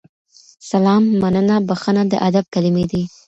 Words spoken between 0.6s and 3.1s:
سلام، مننه، بخښنه د ادب کلیمې دي.